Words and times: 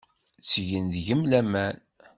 Ttgen 0.39 0.85
deg-m 0.93 1.21
laman. 1.31 1.75